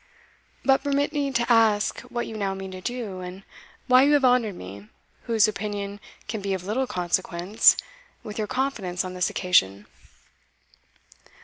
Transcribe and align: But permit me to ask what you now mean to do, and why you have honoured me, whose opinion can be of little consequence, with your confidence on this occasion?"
But 0.65 0.83
permit 0.83 1.13
me 1.13 1.29
to 1.31 1.45
ask 1.53 1.99
what 2.09 2.25
you 2.25 2.35
now 2.35 2.55
mean 2.55 2.71
to 2.71 2.81
do, 2.81 3.19
and 3.19 3.43
why 3.85 4.01
you 4.01 4.13
have 4.13 4.25
honoured 4.25 4.55
me, 4.55 4.87
whose 5.25 5.47
opinion 5.47 5.99
can 6.27 6.41
be 6.41 6.55
of 6.55 6.63
little 6.63 6.87
consequence, 6.87 7.77
with 8.23 8.39
your 8.39 8.47
confidence 8.47 9.05
on 9.05 9.13
this 9.13 9.29
occasion?" 9.29 9.85